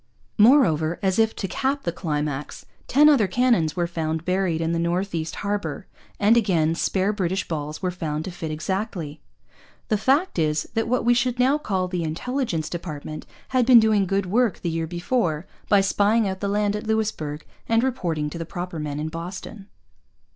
[0.39, 4.79] Moreover, as if to cap the climax, ten other cannon were found buried in the
[4.79, 5.85] North East Harbour;
[6.19, 9.21] and again spare British balls were found to fit exactly!
[9.89, 14.07] The fact is that what we should now call the Intelligence Department had been doing
[14.07, 18.39] good work the year before by spying out the land at Louisbourg and reporting to
[18.39, 19.67] the proper men in Boston.